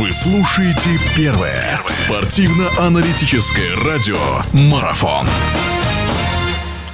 Вы 0.00 0.14
слушаете 0.14 0.98
первое 1.14 1.78
спортивно-аналитическое 1.86 3.76
радио 3.76 4.16
«Марафон». 4.50 5.26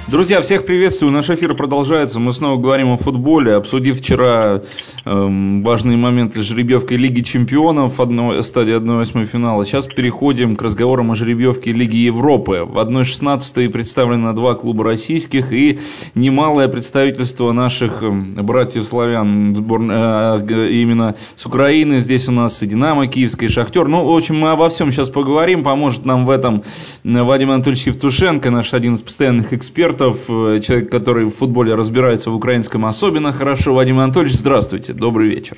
Друзья, 0.09 0.39
всех 0.39 0.65
приветствую. 0.65 1.11
Наш 1.11 1.29
эфир 1.29 1.53
продолжается. 1.53 2.17
Мы 2.21 2.31
снова 2.31 2.55
говорим 2.55 2.93
о 2.93 2.95
футболе. 2.95 3.55
Обсудив 3.55 3.99
вчера 3.99 4.61
эм, 5.03 5.61
важные 5.63 5.97
моменты 5.97 6.43
жеребьевки 6.43 6.93
Лиги 6.93 7.19
Чемпионов, 7.19 7.99
одной, 7.99 8.41
стадии 8.41 8.73
1-8 8.73 9.25
финала. 9.25 9.65
Сейчас 9.65 9.85
переходим 9.85 10.55
к 10.55 10.61
разговорам 10.61 11.11
о 11.11 11.15
жеребьевке 11.15 11.73
Лиги 11.73 11.97
Европы. 11.97 12.63
В 12.65 12.77
1-16 12.77 13.69
представлено 13.69 14.31
два 14.31 14.55
клуба 14.55 14.85
российских 14.85 15.51
и 15.51 15.77
немалое 16.15 16.69
представительство 16.69 17.51
наших 17.51 18.01
эм, 18.01 18.33
братьев-славян 18.33 19.53
сборная, 19.57 20.39
э, 20.39 20.71
именно 20.71 21.15
с 21.35 21.45
Украины. 21.45 21.99
Здесь 21.99 22.29
у 22.29 22.31
нас 22.31 22.63
и 22.63 22.65
Динамо, 22.65 23.07
Киевский, 23.07 23.47
и 23.47 23.49
Шахтер. 23.49 23.89
Ну, 23.89 24.05
в 24.05 24.15
общем, 24.15 24.39
мы 24.39 24.51
обо 24.51 24.69
всем 24.69 24.89
сейчас 24.93 25.09
поговорим. 25.09 25.65
Поможет 25.65 26.05
нам 26.05 26.25
в 26.25 26.29
этом 26.29 26.63
Вадим 27.03 27.51
Анатольевич 27.51 27.87
Евтушенко, 27.87 28.49
наш 28.51 28.73
один 28.73 28.95
из 28.95 29.01
постоянных 29.01 29.51
экспертов 29.51 29.96
экспертов, 29.97 30.25
э, 30.29 30.59
человек, 30.61 30.91
который 30.91 31.25
в 31.25 31.31
футболе 31.31 31.75
разбирается 31.75 32.31
в 32.31 32.35
украинском 32.35 32.85
особенно 32.85 33.31
хорошо. 33.31 33.73
Вадим 33.73 33.99
Анатольевич, 33.99 34.35
здравствуйте, 34.35 34.93
добрый 34.93 35.29
вечер. 35.29 35.57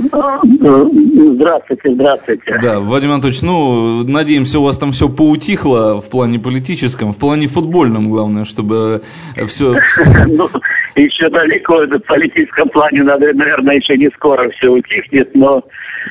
Здравствуйте, 0.00 1.94
здравствуйте. 1.94 2.58
Да, 2.62 2.80
Вадим 2.80 3.12
Анатольевич, 3.12 3.42
ну, 3.42 4.02
надеемся, 4.04 4.58
у 4.58 4.64
вас 4.64 4.78
там 4.78 4.92
все 4.92 5.08
поутихло 5.08 6.00
в 6.00 6.10
плане 6.10 6.38
политическом, 6.38 7.12
в 7.12 7.18
плане 7.18 7.46
футбольном, 7.46 8.10
главное, 8.10 8.44
чтобы 8.44 9.02
все... 9.46 9.76
Ну, 10.28 10.48
еще 10.96 11.28
далеко 11.30 11.86
в 11.86 12.06
политическом 12.06 12.68
плане, 12.68 13.02
наверное, 13.02 13.76
еще 13.76 13.96
не 13.96 14.10
скоро 14.10 14.50
все 14.50 14.68
утихнет, 14.68 15.34
но 15.34 15.62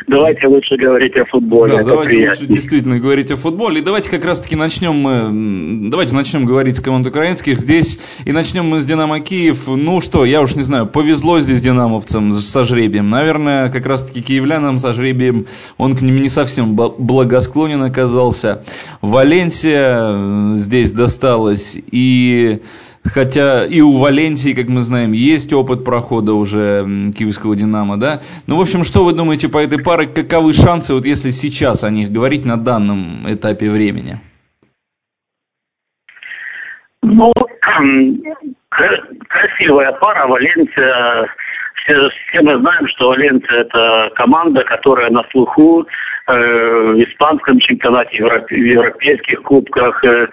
давайте 0.08 0.48
лучше 0.48 0.76
говорить 0.76 1.16
о 1.16 1.26
футболе. 1.26 1.77
Да, 1.77 1.84
давайте 1.84 2.09
приятнее. 2.09 2.30
лучше 2.30 2.45
действительно 2.47 3.00
говорить 3.00 3.31
о 3.31 3.36
футболе. 3.36 3.80
И 3.80 3.84
давайте 3.84 4.09
как 4.09 4.25
раз-таки 4.25 4.56
начнем 4.56 4.95
мы, 4.95 5.89
давайте 5.89 6.16
начнем 6.16 6.45
говорить 6.45 6.78
с 6.78 6.80
команд 6.80 7.08
украинских 7.08 7.59
здесь. 7.59 8.00
И 8.25 8.31
начнем 8.31 8.66
мы 8.66 8.81
с 8.81 8.86
Динамо 8.86 9.19
Киев. 9.19 9.67
Ну 9.67 10.02
что, 10.02 10.25
я 10.25 10.42
уж 10.42 10.56
не 10.56 10.64
знаю, 10.64 10.88
повезло 10.88 11.39
здесь 11.39 11.62
динамовцам 11.62 12.31
со 12.31 12.64
жребием. 12.64 13.09
Наверное, 13.09 13.69
как 13.69 13.86
раз-таки 13.86 14.22
киевлянам 14.22 14.80
со 14.80 14.94
жребием 14.94 15.45
он 15.78 15.95
к 15.95 16.02
ним 16.02 16.22
не 16.22 16.30
совсем 16.30 16.75
благосклонен 16.75 17.81
оказался. 17.84 18.64
Валенсия 19.02 20.56
здесь 20.56 20.92
досталась 20.92 21.78
и 21.92 22.62
Хотя 23.03 23.66
и 23.66 23.81
у 23.81 23.97
Валенсии, 23.97 24.53
как 24.53 24.67
мы 24.67 24.81
знаем, 24.81 25.11
есть 25.11 25.52
опыт 25.53 25.83
прохода 25.83 26.33
уже 26.33 26.85
киевского 27.17 27.55
«Динамо», 27.55 27.97
да? 27.97 28.21
Ну, 28.47 28.57
в 28.57 28.61
общем, 28.61 28.83
что 28.83 29.03
вы 29.03 29.13
думаете 29.13 29.49
по 29.49 29.57
этой 29.57 29.83
паре? 29.83 30.07
Каковы 30.07 30.53
шансы, 30.53 30.94
вот 30.94 31.05
если 31.05 31.31
сейчас 31.31 31.83
о 31.83 31.89
них 31.89 32.11
говорить 32.11 32.45
на 32.45 32.57
данном 32.57 33.25
этапе 33.27 33.69
времени? 33.69 34.19
Ну, 37.02 37.33
красивая 39.27 39.91
пара. 39.99 40.27
Валенсия, 40.27 41.27
все, 41.83 42.09
все 42.09 42.41
мы 42.41 42.59
знаем, 42.59 42.88
что 42.89 43.09
Валенсия 43.09 43.61
это 43.61 44.11
команда, 44.16 44.63
которая 44.63 45.09
на 45.09 45.23
слуху 45.31 45.85
э, 46.27 46.33
в 46.33 46.97
испанском 46.97 47.59
чемпионате, 47.59 48.23
в 48.23 48.52
европейских 48.52 49.41
кубках, 49.44 50.03
э, 50.05 50.27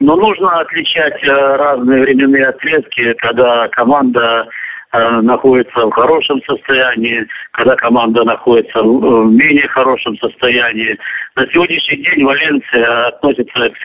но 0.00 0.16
нужно 0.16 0.48
отличать 0.60 1.22
э, 1.22 1.28
разные 1.28 2.02
временные 2.02 2.44
отрезки, 2.44 3.12
когда 3.18 3.68
команда 3.68 4.48
э, 4.92 5.20
находится 5.20 5.86
в 5.86 5.90
хорошем 5.90 6.42
состоянии, 6.44 7.26
когда 7.52 7.76
команда 7.76 8.24
находится 8.24 8.82
в 8.82 9.30
менее 9.30 9.68
хорошем 9.68 10.16
состоянии. 10.16 10.98
На 11.36 11.46
сегодняшний 11.48 11.98
день 11.98 12.24
Валенсия 12.24 13.02
относится 13.04 13.68
к 13.68 13.76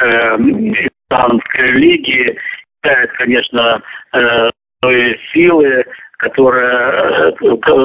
испанской 0.00 1.70
лиги, 1.70 2.36
являет, 2.82 3.12
конечно, 3.12 3.80
той 4.80 5.20
силы, 5.32 5.84
которая, 6.18 7.30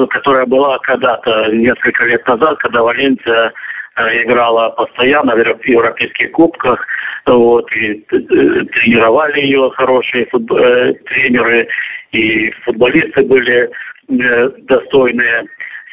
которая 0.08 0.46
была 0.46 0.78
когда-то, 0.80 1.52
несколько 1.52 2.06
лет 2.06 2.26
назад, 2.26 2.58
когда 2.58 2.82
Валенсия 2.82 3.52
Э, 3.52 3.52
играла 3.96 4.70
постоянно 4.70 5.34
в 5.34 5.66
европейских 5.66 6.32
кубках, 6.32 6.84
вот, 7.26 7.70
и 7.72 7.92
э, 7.92 8.04
тренировали 8.08 9.40
ее 9.40 9.70
хорошие 9.70 10.26
футбол, 10.26 10.58
э, 10.58 10.94
тренеры, 11.04 11.68
и 12.12 12.50
футболисты 12.64 13.24
были 13.24 13.70
достойные. 14.08 15.44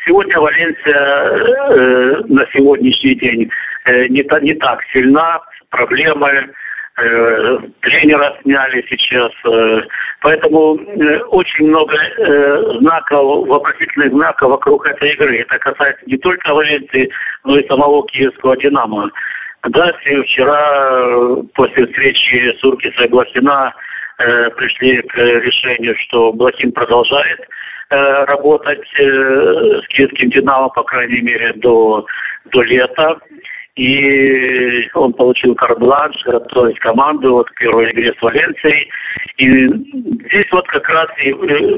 Сегодня 0.06 0.40
Валенсия 0.40 2.24
на 2.28 2.46
сегодняшний 2.53 3.16
день 3.16 3.52
не, 4.09 4.24
не 4.41 4.53
так 4.56 4.79
сильна, 4.91 5.41
проблемы, 5.69 6.34
Э, 6.34 6.66
тренера 6.97 8.35
сняли 8.41 8.84
сейчас. 8.90 9.31
Э, 9.46 9.81
поэтому 10.22 10.78
э, 10.78 11.19
очень 11.30 11.68
много 11.68 11.96
знаков, 12.80 13.47
вопросительных 13.47 14.12
знаков 14.12 14.50
вокруг 14.50 14.88
этой 14.88 15.13
игры. 15.13 15.40
Это 15.40 15.59
касается 15.59 16.03
не 16.08 16.18
только 16.18 16.53
Валенции, 16.53 17.09
но 17.44 17.59
и 17.59 17.68
самого 17.68 18.06
киевского 18.08 18.58
«Динамо». 18.58 19.12
Да, 19.69 19.91
вчера 20.24 21.44
после 21.56 21.88
встречи 21.88 22.58
Суркиса 22.62 23.03
и 23.03 23.08
Блохина 23.09 23.74
пришли 24.18 25.02
к 25.02 25.18
решению, 25.18 25.96
что 26.03 26.31
Блохин 26.31 26.72
продолжает 26.72 27.40
работать 27.90 28.81
с 28.88 29.88
киевским 29.88 30.29
«Динамо», 30.29 30.69
по 30.69 30.84
крайней 30.84 31.22
мере, 31.22 31.53
до, 31.56 32.06
до 32.46 32.62
лета 32.64 33.18
и 33.77 34.89
он 34.95 35.13
получил 35.13 35.53
карбланш 35.53 36.15
готовить 36.25 36.79
команду 36.79 37.33
вот, 37.33 37.49
к 37.49 37.53
первой 37.59 37.91
игре 37.91 38.11
с 38.17 38.21
Валенцией. 38.21 38.89
И 39.38 39.67
здесь 40.27 40.47
вот 40.51 40.67
как 40.67 40.89
раз 40.89 41.07
и 41.23 41.29
э, 41.29 41.35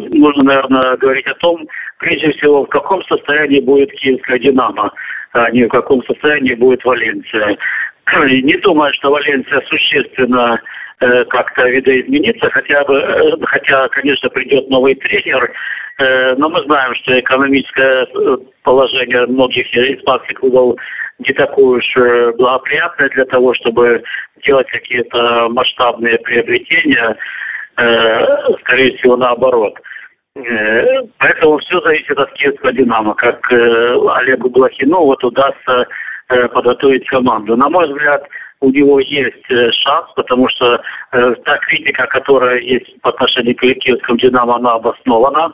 нужно, 0.09 0.43
наверное, 0.43 0.95
говорить 0.95 1.27
о 1.27 1.35
том, 1.35 1.67
прежде 1.97 2.31
всего, 2.31 2.63
в 2.63 2.69
каком 2.69 3.03
состоянии 3.03 3.59
будет 3.59 3.91
киевская 3.91 4.39
«Динамо», 4.39 4.93
а 5.33 5.51
не 5.51 5.65
в 5.65 5.69
каком 5.69 6.01
состоянии 6.05 6.55
будет 6.55 6.83
Валенция. 6.85 7.57
Не 8.25 8.57
думаю, 8.59 8.93
что 8.93 9.11
Валенция 9.11 9.61
существенно 9.67 10.61
э, 11.01 11.25
как-то 11.25 11.67
видоизменится, 11.67 12.49
хотя 12.49 12.81
бы, 12.85 12.95
э, 12.95 13.31
хотя, 13.43 13.89
конечно, 13.89 14.29
придет 14.29 14.69
новый 14.69 14.95
тренер, 14.95 15.51
но 16.37 16.47
мы 16.47 16.63
знаем, 16.63 16.95
что 16.95 17.19
экономическое 17.19 18.07
положение 18.63 19.25
многих 19.25 19.67
испанских 19.75 20.39
клубов 20.39 20.77
не 21.19 21.33
такое 21.33 21.79
уж 21.79 21.97
э, 21.97 22.31
благоприятное 22.37 23.09
для 23.09 23.25
того, 23.25 23.53
чтобы 23.53 24.03
делать 24.45 24.67
какие-то 24.67 25.49
масштабные 25.49 26.17
приобретения, 26.19 27.17
э, 27.77 28.25
скорее 28.61 28.97
всего, 28.97 29.17
наоборот. 29.17 29.77
Э, 30.35 31.01
поэтому 31.17 31.57
все 31.59 31.81
зависит 31.81 32.17
от 32.17 32.31
киевского 32.33 32.71
«Динамо». 32.71 33.13
Как 33.15 33.51
Олегу 33.51 34.49
Блохину 34.49 35.03
вот 35.05 35.23
удастся 35.23 35.85
подготовить 36.27 37.07
команду. 37.07 37.57
На 37.57 37.69
мой 37.69 37.87
взгляд, 37.87 38.23
у 38.61 38.69
него 38.69 38.99
есть 38.99 39.47
шанс, 39.47 40.11
потому 40.15 40.47
что 40.49 40.79
та 41.11 41.57
критика, 41.57 42.05
которая 42.05 42.59
есть 42.59 43.01
по 43.01 43.09
отношению 43.09 43.55
к 43.55 43.61
киевскому 43.61 44.19
«Динамо», 44.19 44.57
она 44.57 44.69
обоснована 44.69 45.51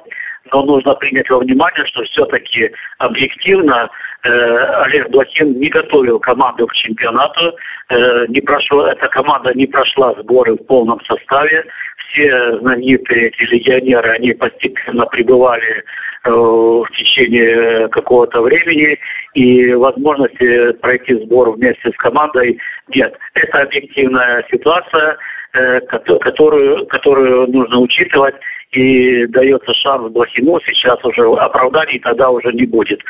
но 0.51 0.63
нужно 0.63 0.93
принять 0.95 1.29
во 1.29 1.39
внимание, 1.39 1.85
что 1.87 2.03
все-таки 2.03 2.71
объективно 2.99 3.89
э, 4.23 4.29
Олег 4.29 5.09
Блохин 5.09 5.59
не 5.59 5.69
готовил 5.69 6.19
команду 6.19 6.67
к 6.67 6.73
чемпионату, 6.73 7.55
э, 7.89 8.25
не 8.27 8.41
прошло, 8.41 8.87
эта 8.87 9.07
команда 9.07 9.53
не 9.53 9.65
прошла 9.65 10.13
сборы 10.15 10.53
в 10.53 10.65
полном 10.65 11.01
составе, 11.05 11.65
все 12.09 12.59
знаменитые 12.59 13.27
эти 13.27 13.41
легионеры, 13.43 14.11
они 14.11 14.33
постепенно 14.33 15.05
пребывали 15.07 15.83
э, 16.23 16.29
в 16.29 16.87
течение 16.95 17.87
какого-то 17.89 18.41
времени, 18.41 18.97
и 19.33 19.73
возможности 19.73 20.73
пройти 20.73 21.15
сбор 21.25 21.51
вместе 21.51 21.91
с 21.91 21.97
командой 21.97 22.59
нет. 22.93 23.17
Это 23.33 23.61
объективная 23.61 24.45
ситуация, 24.51 25.17
которую, 25.87 26.85
которую 26.87 27.47
нужно 27.51 27.79
учитывать 27.79 28.35
и 28.71 29.25
дается 29.27 29.73
шанс 29.73 30.11
Блохину, 30.11 30.59
сейчас 30.65 31.03
уже 31.05 31.23
оправданий 31.23 31.99
тогда 31.99 32.29
уже 32.29 32.51
не 32.51 32.65
будет. 32.65 33.01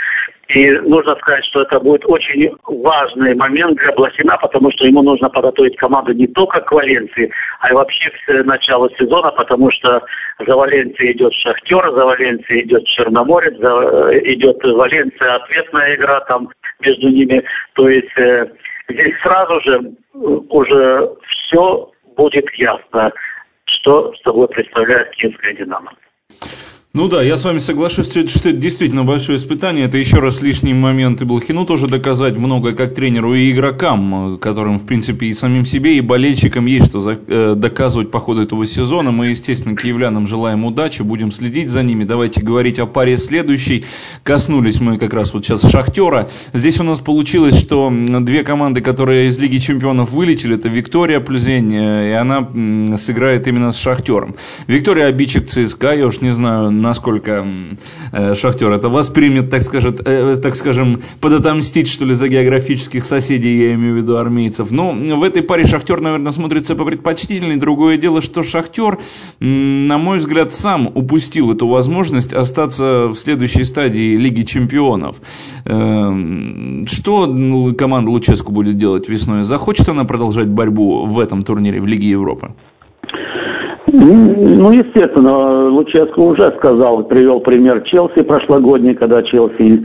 И 0.48 0.70
нужно 0.70 1.16
сказать, 1.16 1.44
что 1.46 1.64
это 1.64 1.80
будет 1.80 2.06
очень 2.06 2.52
важный 2.66 3.34
момент 3.34 3.80
для 3.80 3.92
Блохина, 3.94 4.38
потому 4.38 4.72
что 4.72 4.86
ему 4.86 5.02
нужно 5.02 5.28
подготовить 5.30 5.76
команду 5.78 6.14
не 6.14 6.28
только 6.28 6.62
к 6.62 6.72
Валенции, 6.72 7.32
а 7.62 7.72
и 7.72 7.74
вообще 7.74 8.12
к 8.12 8.44
началу 8.44 8.90
сезона, 8.92 9.32
потому 9.32 9.72
что 9.72 10.04
за 10.46 10.56
Валенцией 10.56 11.14
идет 11.14 11.34
Шахтер, 11.34 11.92
за 11.92 12.06
Валенцией 12.06 12.64
идет 12.64 12.86
Черноморец, 12.86 13.58
за, 13.58 14.20
идет 14.20 14.64
Валенция, 14.64 15.32
ответная 15.32 15.96
игра 15.96 16.20
там 16.28 16.50
между 16.82 17.10
ними. 17.10 17.44
То 17.74 17.90
есть 17.90 18.16
э, 18.18 18.48
здесь 18.90 19.16
сразу 19.24 19.60
же 19.62 19.92
уже 20.50 21.10
все 21.28 21.92
будет 22.16 22.46
ясно 22.56 23.12
что 23.66 24.14
собой 24.24 24.48
представляет 24.48 25.12
киевская 25.12 25.54
«Динамо». 25.54 25.92
Ну 26.96 27.10
да, 27.10 27.22
я 27.22 27.36
с 27.36 27.44
вами 27.44 27.60
соглашусь, 27.60 28.08
что 28.08 28.22
это 28.22 28.54
действительно 28.54 29.04
большое 29.04 29.38
испытание. 29.38 29.84
Это 29.84 29.98
еще 29.98 30.20
раз 30.20 30.42
лишний 30.42 30.74
момент 30.74 31.20
и 31.20 31.26
Блохину 31.26 31.66
тоже 31.66 31.88
доказать 31.88 32.38
много 32.38 32.72
как 32.72 32.96
тренеру 32.96 33.34
и 33.34 33.52
игрокам, 33.52 34.38
которым, 34.40 34.80
в 34.80 34.86
принципе, 34.86 35.26
и 35.26 35.34
самим 35.34 35.66
себе, 35.66 35.98
и 35.98 36.00
болельщикам 36.00 36.68
есть 36.68 36.86
что 36.86 37.12
э, 37.12 37.56
доказывать 37.58 38.12
по 38.12 38.20
ходу 38.20 38.44
этого 38.44 38.66
сезона. 38.66 39.12
Мы, 39.12 39.28
естественно, 39.28 39.76
киевлянам 39.76 40.26
желаем 40.26 40.64
удачи, 40.64 41.02
будем 41.02 41.34
следить 41.34 41.68
за 41.68 41.84
ними. 41.84 42.06
Давайте 42.06 42.40
говорить 42.40 42.80
о 42.80 42.86
паре 42.86 43.18
следующей. 43.18 43.84
Коснулись 44.24 44.80
мы 44.80 44.98
как 44.98 45.14
раз 45.14 45.34
вот 45.34 45.46
сейчас 45.46 45.70
Шахтера. 45.70 46.30
Здесь 46.54 46.80
у 46.80 46.84
нас 46.84 47.02
получилось, 47.02 47.60
что 47.60 47.92
две 48.22 48.44
команды, 48.44 48.80
которые 48.80 49.28
из 49.28 49.38
Лиги 49.38 49.58
Чемпионов 49.58 50.14
вылетели, 50.14 50.56
это 50.56 50.70
Виктория 50.70 51.20
Плюзень, 51.20 51.76
э, 51.76 52.12
и 52.12 52.14
она 52.14 52.48
сыграет 52.96 53.50
именно 53.50 53.74
с 53.74 53.78
Шахтером. 53.78 54.38
Виктория 54.68 55.08
обидчик 55.08 55.50
ЦСКА, 55.50 55.92
я 55.92 56.08
уж 56.08 56.22
не 56.22 56.32
знаю, 56.32 56.72
насколько 56.86 57.46
э, 58.12 58.36
Шахтер 58.36 58.72
это 58.72 58.90
воспримет, 58.90 59.50
так, 59.50 59.64
скажет, 59.64 60.02
э, 60.06 60.36
так 60.42 60.56
скажем, 60.56 61.02
подотомстить, 61.20 61.88
что 61.88 62.06
ли, 62.06 62.14
за 62.14 62.28
географических 62.28 63.04
соседей, 63.04 63.58
я 63.58 63.74
имею 63.74 63.96
в 63.96 63.98
виду 63.98 64.18
армейцев. 64.18 64.72
Но 64.72 64.92
в 64.92 65.24
этой 65.24 65.42
паре 65.42 65.66
Шахтер, 65.66 66.00
наверное, 66.00 66.32
смотрится 66.32 66.76
попредпочтительней. 66.76 67.58
Другое 67.58 67.98
дело, 67.98 68.22
что 68.22 68.44
Шахтер, 68.44 69.00
на 69.40 69.98
мой 69.98 70.20
взгляд, 70.20 70.54
сам 70.54 70.88
упустил 70.94 71.52
эту 71.52 71.68
возможность 71.68 72.34
остаться 72.34 73.08
в 73.08 73.16
следующей 73.16 73.64
стадии 73.64 74.16
Лиги 74.16 74.44
Чемпионов. 74.44 75.22
Э, 75.66 76.84
что 76.86 77.74
команда 77.78 78.12
Луческу 78.12 78.52
будет 78.52 78.78
делать 78.78 79.10
весной? 79.10 79.44
Захочет 79.44 79.90
она 79.90 80.06
продолжать 80.06 80.48
борьбу 80.48 81.06
в 81.06 81.20
этом 81.20 81.44
турнире 81.44 81.82
в 81.82 81.88
Лиге 81.88 82.10
Европы? 82.10 82.54
Ну, 83.98 84.72
естественно, 84.72 85.70
Луческо 85.70 86.20
уже 86.20 86.54
сказал, 86.58 87.04
привел 87.04 87.40
пример 87.40 87.82
Челси 87.84 88.24
прошлогодний, 88.24 88.94
когда 88.94 89.24
Челси, 89.24 89.84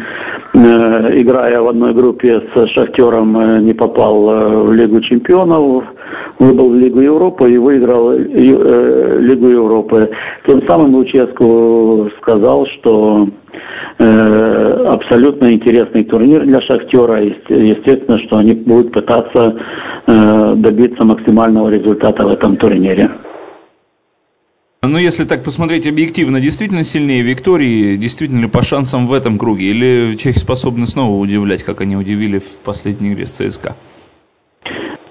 э, 0.54 1.18
играя 1.20 1.60
в 1.60 1.68
одной 1.68 1.94
группе 1.94 2.42
с 2.52 2.66
Шахтером, 2.70 3.38
э, 3.38 3.60
не 3.60 3.72
попал 3.72 4.30
э, 4.30 4.48
в 4.62 4.72
Лигу 4.74 5.00
чемпионов, 5.02 5.84
выбыл 6.40 6.70
в 6.70 6.74
Лигу 6.74 7.00
Европы 7.00 7.52
и 7.52 7.58
выиграл 7.58 8.10
Лигу 8.12 9.46
Европы. 9.46 10.10
Тем 10.46 10.68
самым 10.68 10.94
Луческо 10.96 12.10
сказал, 12.20 12.66
что 12.78 13.28
абсолютно 13.98 15.52
интересный 15.52 16.04
турнир 16.04 16.44
для 16.46 16.60
Шахтера. 16.62 17.22
Естественно, 17.22 18.18
что 18.20 18.38
они 18.38 18.54
будут 18.54 18.92
пытаться 18.92 19.56
добиться 20.06 21.04
максимального 21.04 21.68
результата 21.68 22.24
в 22.24 22.30
этом 22.30 22.56
турнире. 22.56 23.10
Ну, 24.82 24.96
если 24.96 25.24
так 25.24 25.44
посмотреть 25.44 25.86
объективно, 25.86 26.40
действительно 26.40 26.84
сильнее 26.84 27.20
Виктории, 27.22 27.96
действительно 27.98 28.48
по 28.48 28.62
шансам 28.62 29.08
в 29.08 29.12
этом 29.12 29.36
круге? 29.36 29.66
Или 29.66 30.16
чехи 30.16 30.38
способны 30.38 30.86
снова 30.86 31.20
удивлять, 31.20 31.62
как 31.62 31.82
они 31.82 31.96
удивили 31.96 32.38
в 32.38 32.60
последней 32.64 33.12
игре 33.12 33.26
с 33.26 33.30
ЦСКА? 33.30 33.76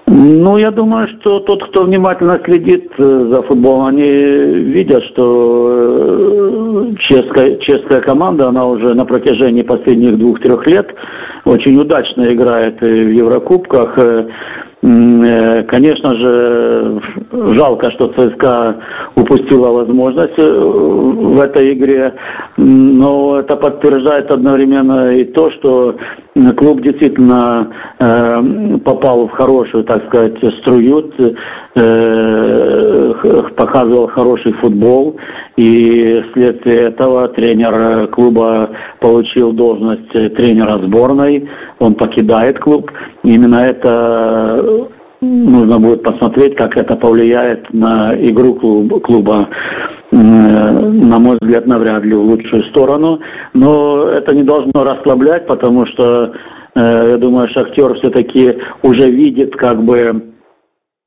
Ну, 0.08 0.58
я 0.58 0.72
думаю, 0.72 1.06
что 1.20 1.38
тот, 1.40 1.62
кто 1.68 1.84
внимательно 1.84 2.40
следит 2.44 2.90
э, 2.98 3.30
за 3.32 3.42
футболом, 3.42 3.86
они 3.86 4.02
видят, 4.02 5.04
что 5.12 5.68
э, 5.70 6.94
чешская, 7.08 7.56
чешская 7.58 8.00
команда, 8.00 8.48
она 8.48 8.66
уже 8.66 8.92
на 8.94 9.04
протяжении 9.04 9.62
последних 9.62 10.18
двух-трех 10.18 10.66
лет 10.66 10.88
очень 11.44 11.80
удачно 11.80 12.28
играет 12.28 12.80
в 12.80 12.84
Еврокубках. 12.84 13.96
Э, 13.96 15.62
конечно 15.68 16.14
же, 16.16 17.02
жалко, 17.56 17.90
что 17.92 18.12
ЦСКА 18.12 18.76
упустила 19.16 19.70
возможность 19.70 20.38
э, 20.38 20.42
в 20.42 21.40
этой 21.40 21.72
игре, 21.74 22.14
но 22.56 23.38
это 23.40 23.56
подтверждает 23.56 24.30
одновременно 24.30 25.12
и 25.14 25.24
то, 25.24 25.50
что 25.52 25.96
клуб 26.56 26.82
действительно 26.82 27.70
э, 27.98 28.78
попал 28.84 29.26
в 29.26 29.30
хорошую, 29.32 29.84
так 29.84 30.06
сказать, 30.08 30.36
струю, 30.60 31.12
показывал 33.56 34.08
хороший 34.08 34.52
футбол, 34.54 35.16
и 35.56 36.22
вследствие 36.30 36.88
этого 36.88 37.28
тренер 37.28 38.08
клуба 38.08 38.70
получил 39.00 39.52
должность 39.52 40.10
тренера 40.10 40.78
сборной, 40.78 41.48
он 41.78 41.94
покидает 41.94 42.58
клуб. 42.58 42.90
Именно 43.22 43.60
это 43.60 44.90
нужно 45.20 45.78
будет 45.78 46.02
посмотреть, 46.02 46.56
как 46.56 46.76
это 46.76 46.96
повлияет 46.96 47.72
на 47.72 48.14
игру 48.16 48.54
клуба. 48.54 49.48
На 50.12 51.18
мой 51.20 51.38
взгляд, 51.40 51.66
навряд 51.66 52.04
ли 52.04 52.14
в 52.14 52.22
лучшую 52.22 52.64
сторону. 52.70 53.20
Но 53.54 54.08
это 54.08 54.34
не 54.34 54.42
должно 54.42 54.82
расслаблять, 54.82 55.46
потому 55.46 55.86
что, 55.86 56.32
э, 56.74 57.08
я 57.12 57.16
думаю, 57.16 57.48
Шахтер 57.50 57.94
все-таки 57.94 58.58
уже 58.82 59.08
видит 59.08 59.54
как 59.54 59.84
бы 59.84 60.29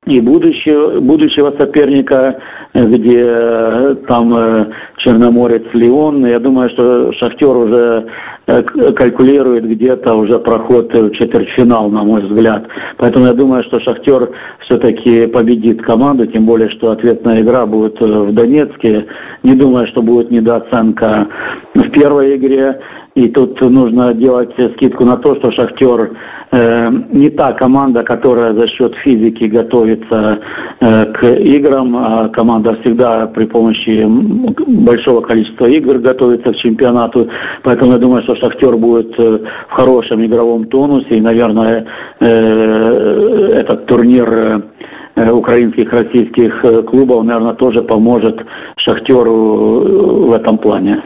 и 0.06 0.20
будущего, 0.20 1.00
будущего 1.00 1.54
соперника, 1.58 2.38
где 2.74 3.20
э, 3.20 3.94
там 4.06 4.34
э, 4.36 4.66
Черноморец 4.98 5.64
Леон. 5.72 6.26
Я 6.26 6.38
думаю, 6.40 6.68
что 6.70 7.12
Шахтер 7.14 7.56
уже 7.56 8.06
э, 8.46 8.62
калькулирует 8.92 9.66
где-то 9.66 10.14
уже 10.14 10.38
проход 10.40 10.92
в 10.92 11.12
четвертьфинал, 11.12 11.88
на 11.88 12.04
мой 12.04 12.22
взгляд. 12.22 12.66
Поэтому 12.98 13.26
я 13.26 13.32
думаю, 13.32 13.64
что 13.64 13.80
Шахтер 13.80 14.30
все-таки 14.66 15.26
победит 15.26 15.82
команду, 15.82 16.26
тем 16.26 16.44
более, 16.44 16.68
что 16.70 16.90
ответная 16.90 17.40
игра 17.40 17.64
будет 17.64 17.98
в 17.98 18.32
Донецке. 18.34 19.06
Не 19.42 19.54
думаю, 19.54 19.86
что 19.88 20.02
будет 20.02 20.30
недооценка 20.30 21.28
в 21.74 21.90
первой 21.90 22.36
игре. 22.36 22.78
И 23.14 23.28
тут 23.28 23.60
нужно 23.60 24.12
делать 24.14 24.52
скидку 24.74 25.04
на 25.04 25.16
то, 25.16 25.36
что 25.36 25.52
Шахтер 25.52 26.16
э, 26.50 26.90
не 27.12 27.30
та 27.30 27.52
команда, 27.52 28.02
которая 28.02 28.54
за 28.54 28.66
счет 28.66 28.92
физики 29.04 29.44
готовится 29.44 30.40
э, 30.80 31.04
к 31.12 31.24
играм. 31.24 31.96
А 31.96 32.28
команда 32.30 32.76
всегда 32.82 33.28
при 33.28 33.44
помощи 33.44 34.04
большого 34.66 35.20
количества 35.20 35.66
игр 35.66 35.98
готовится 35.98 36.52
к 36.52 36.56
чемпионату. 36.56 37.28
Поэтому 37.62 37.92
я 37.92 37.98
думаю, 37.98 38.24
что 38.24 38.34
Шахтер 38.34 38.76
будет 38.76 39.14
э, 39.20 39.38
в 39.68 39.72
хорошем 39.72 40.26
игровом 40.26 40.64
тонусе. 40.64 41.16
И, 41.16 41.20
наверное, 41.20 41.86
э, 42.18 42.26
этот 42.26 43.86
турнир 43.86 44.64
э, 45.14 45.30
украинских, 45.30 45.92
российских 45.92 46.64
э, 46.64 46.82
клубов, 46.82 47.22
наверное, 47.22 47.54
тоже 47.54 47.82
поможет 47.82 48.44
Шахтеру 48.76 50.26
в 50.26 50.32
этом 50.32 50.58
плане. 50.58 51.00